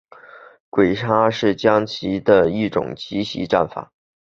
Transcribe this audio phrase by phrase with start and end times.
[0.71, 3.91] 鬼杀是将棋的一种奇袭战法。